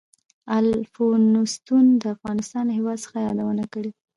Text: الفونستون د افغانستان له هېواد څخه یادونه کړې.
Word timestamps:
الفونستون 0.59 1.85
د 2.01 2.03
افغانستان 2.15 2.63
له 2.67 2.73
هېواد 2.79 2.97
څخه 3.05 3.17
یادونه 3.27 3.63
کړې. 3.73 3.91